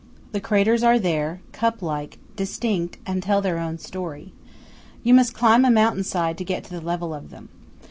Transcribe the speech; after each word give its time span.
The 0.31 0.41
craters 0.41 0.81
are 0.81 0.97
there, 0.97 1.41
cup 1.51 1.83
like, 1.83 2.17
distinct, 2.35 2.97
and 3.05 3.21
tell 3.21 3.39
their 3.39 3.59
own 3.59 3.77
story. 3.77 4.33
You 5.03 5.13
must 5.13 5.35
climb 5.35 5.63
a 5.63 5.69
mountain 5.69 6.03
side 6.03 6.39
to 6.39 6.43
get 6.43 6.63
to 6.63 6.71
the 6.71 6.81
level 6.81 7.13
of 7.13 7.29
them. 7.29 7.49